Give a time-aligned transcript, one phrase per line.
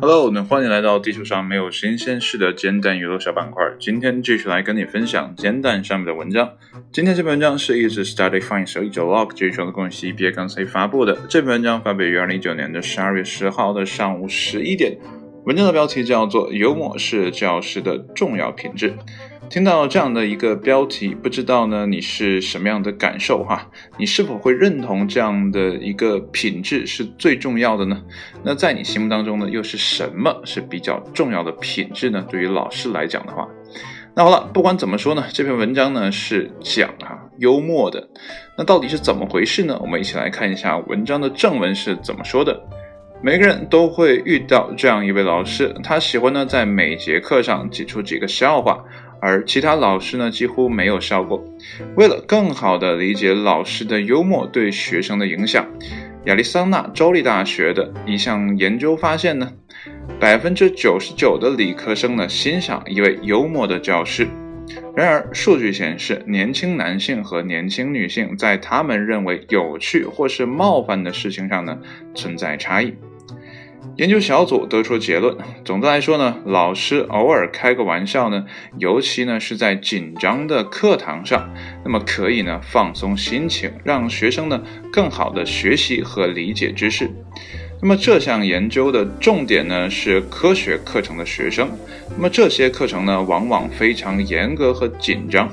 [0.00, 3.62] Hello，那欢迎来到地球上没有新鲜事的煎蛋娱乐小板块。
[3.80, 6.50] 今天继续来跟你分享煎蛋上面的文章。
[6.92, 11.18] 今天这篇文章是一直 Study Fine 手一九 log 这一双的共析 B 刚才发布的。
[11.26, 14.98] 这篇文章发表于二零一九年的十二月十号的上午十一点。
[15.46, 18.92] 文章的标题叫做“幽默是教师的重要品质”。
[19.50, 23.68] 听到这样的一个标题，不知道呢你是什么样的感受哈？
[23.98, 28.02] 你是否会认同这样的一个品质是最重要的呢？
[28.42, 32.24] 那在你心目当中呢，又是什么是比较重要的品质呢？
[32.30, 33.46] 对于老师来讲的话，
[34.14, 38.08] 那好了，不管怎么说呢，这篇文章呢是讲啊幽默的，
[38.56, 39.78] 那到底是怎么回事呢？
[39.82, 42.58] 我们一起来看一下文章的正文是怎么说的。
[43.24, 48.82] 每个人都会遇到这样一位老师，他喜欢呢在每节课上挤出几个笑话。
[49.22, 51.44] 而其他老师呢，几乎没有笑过。
[51.94, 55.64] 为了更好地理解老师的幽默对学生的影响，
[56.24, 59.52] 亚利桑那州立大学的一项研究发现呢，
[60.18, 64.26] 百分之九十九的理科生呢欣赏一位幽默的教师。
[64.96, 71.78] 然而，数据显示，年轻男性和年轻女性在他们认为有趣或是冒犯的事情上呢
[72.14, 72.92] 存在差异。
[73.96, 78.44] 研究小组得出结论，总的来说呢，老师偶尔开个玩笑呢，
[78.78, 81.48] 尤其呢是在紧张的课堂上，
[81.84, 87.10] 那么可以呢放松心情，让学生呢更好的学习和理解知识。
[87.82, 91.68] 那么这项研究的重点呢是科学课程的学生，
[92.16, 95.52] 那么这些课程呢往往非常严格和紧张。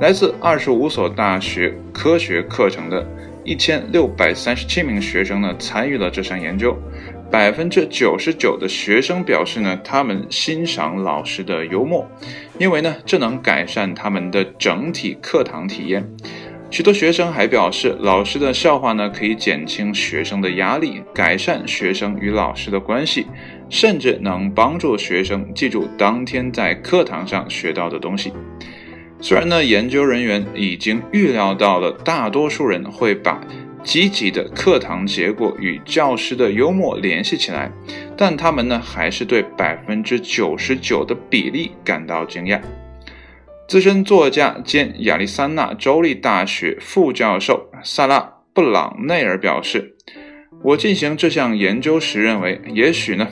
[0.00, 3.06] 来自二十五所大学科学课程的
[3.44, 6.76] 一千六百三十七名学生呢参与了这项研究。
[7.30, 12.08] 百分之九十九的学生表示呢，他们欣赏老师的幽默，
[12.58, 16.08] 因为呢，这能改善他们的整体课堂体验。
[16.70, 23.26] 许多学生还表示，老师的笑话呢，可以减轻学生的压力，改善学生与老师的关系，
[23.68, 28.32] 甚至能帮助学生记住当天在课堂上学到的东西。
[29.20, 33.40] 虽然呢，研究人员已经预料到了大多数人会把。
[33.82, 37.70] 积极的课堂结果与教师的幽默联系起来，
[38.16, 42.60] 但他们呢还是对百分之九十九的比例感到惊讶。
[43.66, 48.20] 资深作家兼亚利桑那州立大学副教授萨拉·
[48.52, 49.94] 布朗内尔表示
[50.64, 53.28] ：“我进行这项研究时认为，也许呢，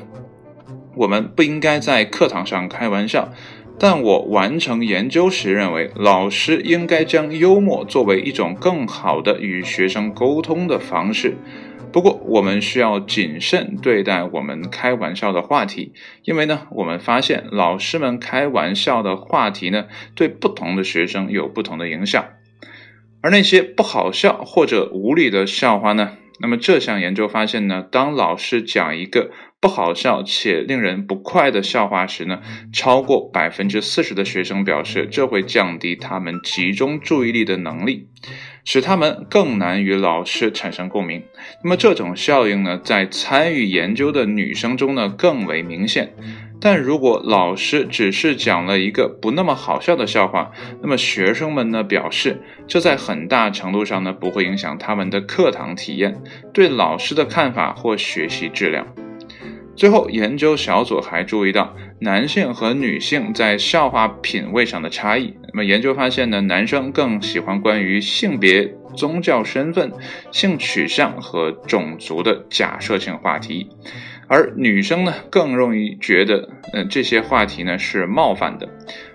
[0.95, 3.31] 我们不应该在课堂上开玩笑。”
[3.79, 11.37] 但我完成研究时认为，老师应该将幽默作为一种更好的与学生沟通的方式。
[11.93, 15.93] 不过，我们需要谨慎对待我们开玩笑的话题，
[16.25, 22.25] 因为呢，我们发现老师们开玩笑的话题呢，对不同的学生有不同的影响。
[23.23, 26.13] 而那些不好笑或者无理的笑话呢？
[26.39, 29.31] 那么这项研究发现呢，当老师讲一个
[29.67, 32.41] 不好笑且令人不快的笑话时呢，
[32.73, 38.07] 超过百分之四十的学生表示，这会降低他们集中注意力的能力，
[38.65, 41.21] 使他们更难与老师产生共鸣。
[41.65, 46.15] 那么这种效应呢，在参与研究的女生中呢更为明显。
[46.61, 56.23] 但如果老师只是讲了一个不那么好笑的笑话，那么学生们呢表示，这在很大程度上呢不会影响他们的课堂体验、
[56.55, 58.87] 对老师的看法或学习质量。
[59.77, 65.37] 最后，研究小组还注意到男性和女性在笑话品味上的差异。
[65.53, 69.93] 那么研究发现呢，男生更喜欢关于性别、宗教身份、
[70.33, 73.69] 性取向和种族的假设性话题。
[74.29, 78.67] 而女生呢，更容易觉得，嗯，这些话题呢是冒犯的。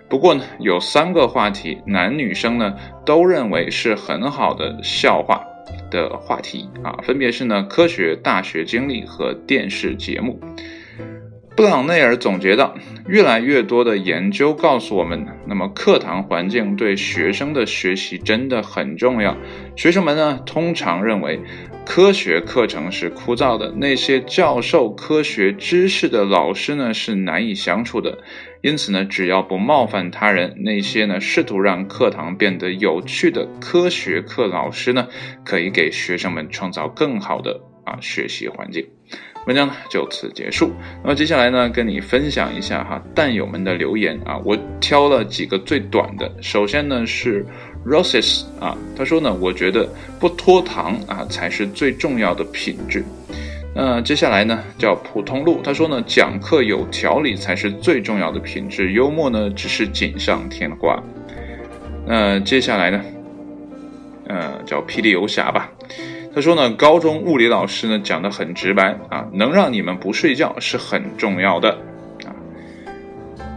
[0.08, 5.44] 不过呢，有三个话题，男女生呢都认为是很好的笑话
[5.92, 10.40] 的话题啊，分别是呢科学、大学经历和电视节目。
[11.54, 12.74] 布朗内尔总结道：
[13.08, 19.36] 越来越多的研究告诉我们，那么课堂环境对学生的学习真的很重要。
[19.76, 21.40] 学生们呢，通常认为
[21.86, 28.18] 科学课程是枯燥的，那些教授科学知识的老师呢是难以相处的。
[28.62, 35.08] 因此呢，只要不冒犯他人，那些呢试图让课堂变得有趣的科学课老师呢，
[35.44, 38.88] 可以给学生们创造更好的啊学习环境。
[39.48, 40.72] 文章呢就此结束。
[41.02, 46.32] 那么接下来呢，跟你分享一下哈蛋友们的留言啊，我挑了几个最短的。
[46.40, 47.44] 首先呢是
[47.84, 53.04] Roses 啊，他说呢，我觉得不拖堂啊才是最重要的品质。
[53.74, 61.02] 那接下来呢叫普通路，他说呢，讲课有条理才是最重要的品质，幽默呢只是锦上添花。
[62.06, 63.02] 那接下来呢，
[64.28, 65.72] 呃，叫霹雳游侠吧。
[66.36, 71.70] 他说呢，高中物理老师呢讲的很直白啊，能让你们不睡觉是很重要的
[72.26, 72.36] 啊。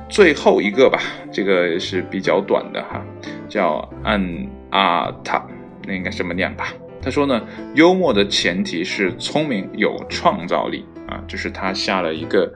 [0.08, 1.00] 最后一个吧，
[1.32, 3.02] 这个是比较短的哈，
[3.49, 5.44] 叫安阿塔，
[5.87, 6.69] 那应该这么念吧？
[7.04, 7.42] 他说呢，
[7.74, 12.50] 幽默的前提是聪明有创造力啊，就是他下了一个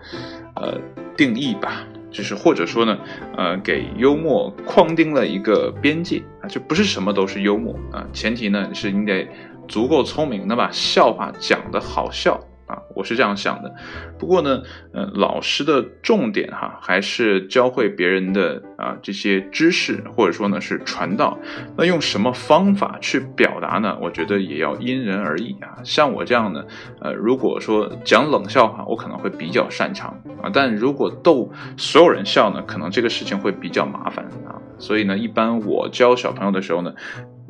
[0.56, 0.80] 呃
[1.16, 1.84] 定义吧。
[2.10, 2.98] 就是或者说呢，
[3.36, 9.28] 呃，给幽默框定了一个边界啊，就不是什么都是幽默啊，前提呢是你得
[9.68, 12.40] 足够聪明，能把笑话讲得好笑。
[12.68, 13.74] 啊，我是这样想的。
[14.18, 14.62] 不过呢，
[14.92, 21.38] 呃，老师的重点哈，还是教会别人的啊这些知识，或者说呢是传道。
[21.76, 23.96] 那用什么方法去表达呢？
[24.00, 25.78] 我觉得也要因人而异啊。
[25.82, 26.62] 像我这样呢，
[27.00, 30.10] 呃，如果说讲冷笑话，我可能会比较擅长
[30.42, 30.50] 啊。
[30.52, 34.60] 但如果逗所有人笑呢，可能这个事情会比较麻烦啊。
[34.78, 36.92] 所以呢，一般我教小朋友的时候呢。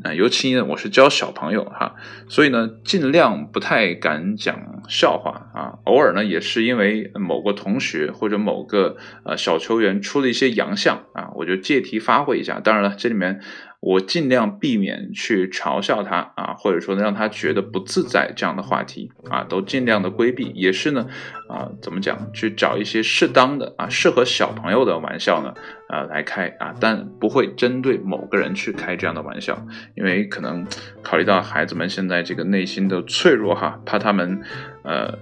[0.05, 1.97] 啊，尤其呢，我是教小朋友哈，
[2.29, 5.79] 所以呢，尽量不太敢讲笑话啊。
[5.85, 12.61] 偶尔呢，也是因为某个同学或者某个呃小球员出了一些洋相啊，我就借题发挥一下。
[12.61, 13.41] 当然了，这里面。
[13.81, 20.51] 我尽量避免去嘲笑他啊，或者说让他觉得不自在这样的话题啊，都尽量的规避。
[20.53, 21.07] 也是呢，
[21.49, 22.33] 啊，怎么讲？
[22.33, 25.55] 去找一些适当的啊，适合小朋友的玩笑呢，
[25.89, 29.57] 啊，来开啊，但不会针对某个人去开这样的玩笑，
[29.97, 30.67] 因为可能
[31.01, 34.43] 考虑到孩子们现在这个内心的脆弱哈，怕他们
[34.83, 35.17] 呃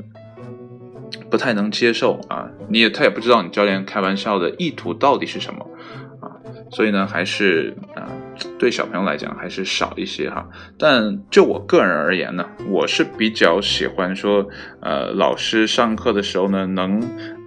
[1.31, 5.71] 不太能接受啊，你也他也不知道你教练开玩笑的意图到底是什么
[6.23, 8.09] 啊，所以呢，还是啊。
[8.59, 10.49] 对小朋友来讲还是少一些哈，
[10.79, 14.47] 但就我个人而言呢，我是比较喜欢说，
[14.81, 17.01] 呃，老师上课的时候呢，能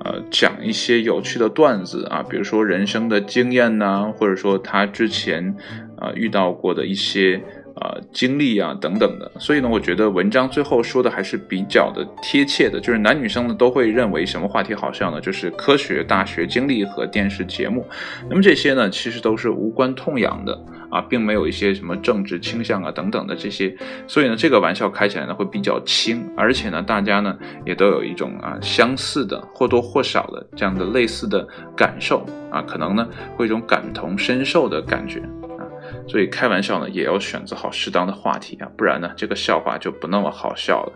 [0.03, 5.55] 呃讲一些有趣的段子啊，比如说人生的经验呐，或者说他之前
[5.97, 7.41] 啊遇到过的一些。
[7.75, 15.21] 啊，经历啊等等的，所以呢，我觉得文章最后说的还是比较的贴切的，就是男女生呢都会认为什么话题好笑呢？
[15.21, 17.87] 就是科学、大学经历和电视节目。
[18.29, 23.75] 那么这些呢，其实都是无关痛痒的啊，并没有一些什么政治倾向啊等等的这些。
[24.07, 35.19] 所以呢，这个玩笑开起来呢会比较轻，而且呢，大家呢也都有一种啊相似的或多或少的这样的类似的感受啊，可能呢会一种感同身受的感觉
[35.57, 35.63] 啊。
[36.07, 40.93] 所以开玩笑呢，也要选择好适当的话题啊，不然呢，这个笑话就不那么好笑了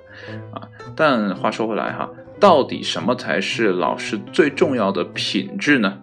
[0.53, 0.67] 啊。
[0.95, 2.09] 但话说回来哈，
[2.39, 5.97] 到底什么才是老师最重要的品质呢？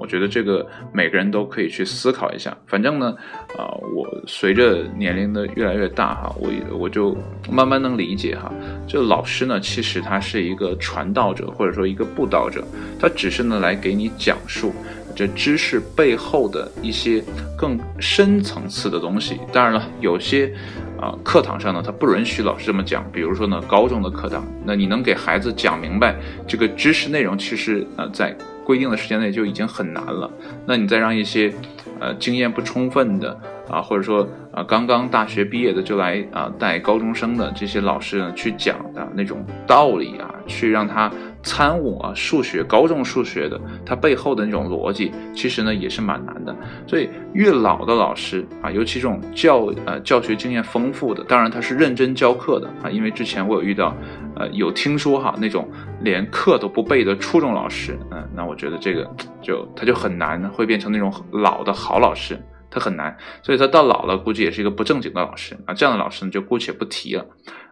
[0.00, 2.56] 我觉得这个每个人都可以去思考一下。
[2.66, 3.14] 反正呢，
[3.58, 7.16] 啊，我随着年龄的越来越大哈，我我就
[7.50, 8.50] 慢慢能理解哈，
[8.88, 12.64] 这老师呢，其实他是一个传道者或者说一个布道者，
[12.98, 14.72] 他只是呢来给你讲述。
[15.12, 17.22] 这知识背后的一些
[17.58, 20.50] 更深层次的东西，当然了，有些
[20.98, 23.04] 啊课堂上呢，他不允许老师这么讲。
[23.12, 26.14] 比如说呢，高中的课堂，那你能给孩子讲明白
[26.46, 30.30] 这个知识内容，其实呃在规定的时间内就已经很难了。
[30.66, 31.52] 那你再让一些
[31.98, 41.10] 呃经验不充分的啊，或者说啊刚刚大学毕业的就来啊带高中生的这些老师呢去讲的那种道理啊，去让他。
[41.42, 46.54] 参悟啊，数学高中数学的，它背后的那种逻辑，其实呢也是蛮难的。
[46.86, 52.90] 所以越老的老师啊，尤其这种教呃教学经验丰富的，当然他是认真教课的啊。
[52.90, 53.96] 因为之前我有遇到，
[54.36, 55.68] 呃有听说哈那种
[56.02, 59.08] 连课都不背的初中老师，嗯，那我觉得这个
[59.40, 62.38] 就他就很难会变成那种老的好老师。
[62.72, 65.74] 他很难，所以他到老了估计也是一个不正经的老师啊。
[65.74, 67.26] 这样的老师呢就姑且不提了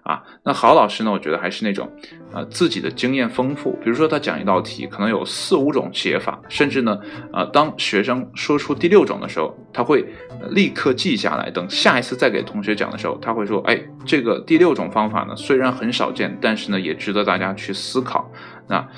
[0.08, 0.20] 啊。
[0.42, 1.88] 那好老师呢，我觉得还是那种，
[2.32, 3.78] 呃，自己的经验丰富。
[3.84, 6.98] 比如说他讲一道题，可能有四五种解法，甚至呢，
[7.32, 10.04] 呃，当学生说出第六种的时候，他会
[10.50, 18.32] 立刻记下来，等下一次再给同学讲的时候，他会说，哎，这个第六种方法呢虽然很少见，但是呢也值得大家去思考。
[18.66, 18.88] 那。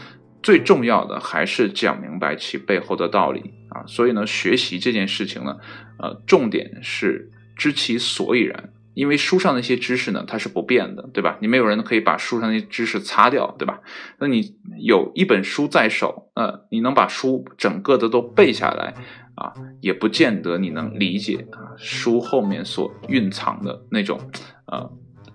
[0.42, 5.54] 最重要的还是讲明白其背后的道理啊，所以呢，学习这件事情呢，
[5.98, 11.38] 呃，重点是知其所以然，因为书上那些知识呢，它是不变的，对吧？
[11.40, 13.80] 你没有人可以把书上那些知识擦掉，对吧？
[14.18, 18.92] 那你有一本书在手，呃，你能把书整个的都背下来
[19.36, 24.20] 啊，也不见得你能理解啊书后面所蕴藏的那种
[24.66, 24.92] 呃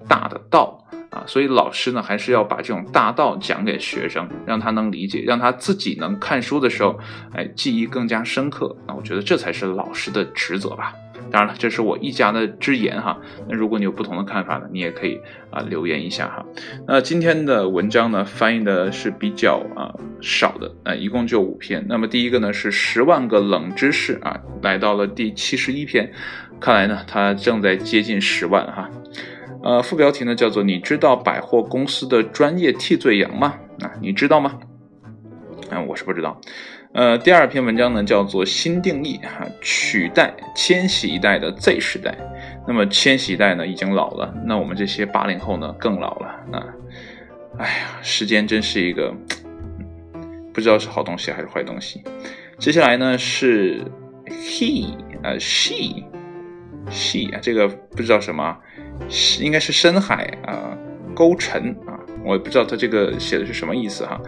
[0.07, 0.87] 大的道。
[1.09, 6.99] 啊，所以老师呢，还是要把这种大道讲给学生，让他能理解，让他自己能看书的时候，
[7.33, 8.75] 哎，记忆更加深刻。
[8.85, 10.93] 那我觉得这才是老师的职责吧。
[11.31, 13.19] 当然了，这是我一家的之言哈。
[13.47, 16.45] 那如果你有不同的看法呢，你也可以啊留言一下哈。
[16.87, 21.85] 那今天的文章呢，翻译的是比较啊少的，呃，一共就五篇。
[21.87, 26.11] 那么第一个呢是十万个冷知识啊，来到了第七十一篇，
[26.59, 28.89] 看来呢它正在接近十万哈。
[29.63, 34.59] 呃，副标题呢叫做“你知道百货公司的专业替罪羊吗？”啊，你知道吗？
[35.71, 36.39] 嗯，我是不知道。
[36.95, 42.15] 呃，第二篇文章呢叫做“新定义”哈，取代千禧一代的 Z 时代。
[42.65, 46.63] 那么千禧一代呢已经老了，那我们这些八零后呢更老了啊！
[47.59, 49.13] 哎呀，时间真是一个
[50.53, 52.01] 不知道是好东西还是坏东西。
[52.59, 53.83] 接下来呢是
[54.27, 56.01] he 呃 she
[56.89, 58.57] she 啊，这个不知道什么，
[59.41, 60.71] 应该是深海啊
[61.13, 61.94] 勾陈啊，
[62.25, 64.19] 我也不知道他这个写的是什么意思哈。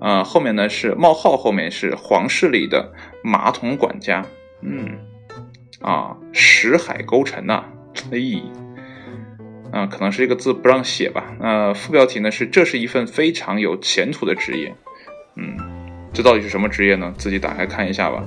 [0.00, 2.92] 呃，后面呢是冒号，后面是皇室里的
[3.22, 4.26] 马桶管家，
[4.60, 4.98] 嗯
[5.80, 7.64] 啊石海勾陈呐。
[8.10, 8.18] 哎，
[9.72, 11.34] 啊，可能是这个字不让写吧。
[11.40, 14.74] 那，副标题呢是这是一份非常有前途的职业，
[15.36, 15.73] 嗯。
[16.14, 17.12] 这到底是什么职业呢？
[17.18, 18.22] 自己打开看一下吧。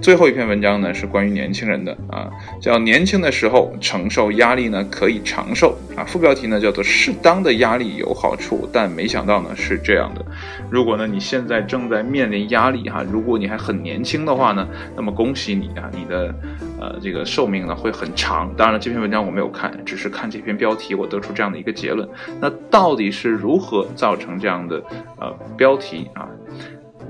[0.00, 2.30] 最后一篇文章呢是关于年轻人的啊，
[2.60, 6.02] 叫年轻的时候承受压力呢可以长寿啊。
[6.04, 10.24] 副标题呢叫做适当的压力有好处，但没想到呢是这样的。
[10.70, 16.34] 如果呢你现在正在面临压力哈，如果你还很年轻的话呢，那么恭喜你啊，你的
[16.80, 18.52] 呃这个寿命呢会很长。
[18.56, 22.08] 当然了，这篇文章我没有看，只是看这篇标题，我得出这样的一个结论。
[22.40, 24.82] 那到底是如何造成这样的
[25.20, 26.28] 呃标题啊？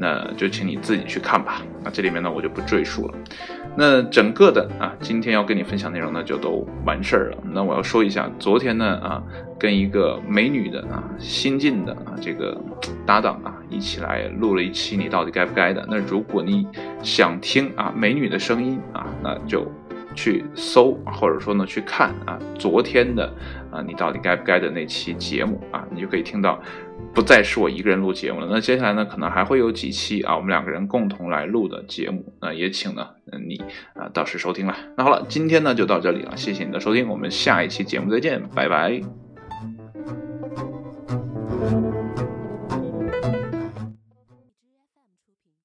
[0.02, 1.62] 那就请你自己去看吧。
[1.84, 3.14] 那这里面呢，我就不赘述了。
[3.76, 7.38] 那整个的啊，今天要跟你分享内容呢，就都完事儿了。
[7.52, 9.22] 那我要说一下，昨天呢啊，
[9.58, 12.60] 跟一个美女的啊新晋的啊这个
[13.06, 15.86] 搭档啊一起来录了一期，你到底该不该的？
[15.88, 16.66] 那如果你
[17.02, 19.70] 想听啊美女的声音啊，那就。
[20.14, 23.32] 去搜，或者说呢，去看啊，昨天的
[23.70, 26.60] 啊，你到底该不该的那期节目啊，你就可以听到，
[27.14, 28.48] 不再是我一个人录节目了。
[28.50, 33.08] 那接下来呢，可能还会有几期啊，我们两个人共同来录的节目，那也请呢
[33.46, 33.62] 你
[33.94, 34.76] 啊到时收听了。
[34.96, 39.21] 那好了，今天呢就到这里了，谢谢你的收听，我们下一期节目再见，拜拜。